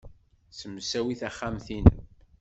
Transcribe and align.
Ssemsawi 0.51 1.15
taxxamt-nnem. 1.19 1.97